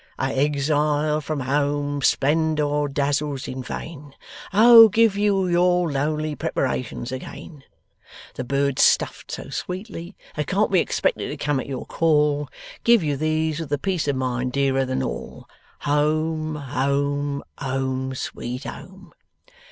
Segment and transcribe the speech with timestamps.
[0.17, 4.15] "A exile from home splendour dazzles in vain,
[4.51, 7.63] O give you your lowly Preparations again,
[8.33, 12.49] The birds stuffed so sweetly that can't be expected to come at your call,
[12.83, 15.47] Give you these with the peace of mind dearer than all.
[15.81, 19.13] Home, Home, Home, sweet Home!"